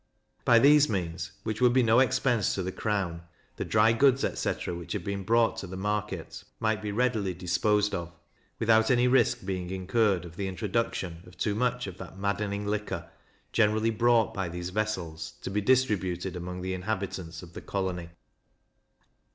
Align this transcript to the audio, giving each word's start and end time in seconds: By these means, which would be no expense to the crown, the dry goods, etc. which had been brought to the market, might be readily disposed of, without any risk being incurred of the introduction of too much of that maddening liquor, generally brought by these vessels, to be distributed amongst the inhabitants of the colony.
By 0.45 0.57
these 0.57 0.89
means, 0.89 1.33
which 1.43 1.61
would 1.61 1.73
be 1.73 1.83
no 1.83 1.99
expense 1.99 2.55
to 2.55 2.63
the 2.63 2.71
crown, 2.71 3.21
the 3.57 3.63
dry 3.63 3.93
goods, 3.93 4.23
etc. 4.25 4.73
which 4.73 4.93
had 4.93 5.03
been 5.03 5.21
brought 5.21 5.57
to 5.57 5.67
the 5.67 5.77
market, 5.77 6.43
might 6.59 6.81
be 6.81 6.91
readily 6.91 7.35
disposed 7.35 7.93
of, 7.93 8.11
without 8.57 8.89
any 8.89 9.07
risk 9.07 9.45
being 9.45 9.69
incurred 9.69 10.25
of 10.25 10.37
the 10.37 10.47
introduction 10.47 11.21
of 11.27 11.37
too 11.37 11.53
much 11.53 11.85
of 11.85 11.99
that 11.99 12.17
maddening 12.17 12.65
liquor, 12.65 13.11
generally 13.53 13.91
brought 13.91 14.33
by 14.33 14.49
these 14.49 14.71
vessels, 14.71 15.33
to 15.43 15.51
be 15.51 15.61
distributed 15.61 16.35
amongst 16.35 16.63
the 16.63 16.73
inhabitants 16.73 17.43
of 17.43 17.53
the 17.53 17.61
colony. 17.61 18.09